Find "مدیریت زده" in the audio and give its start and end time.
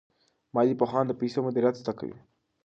1.47-1.93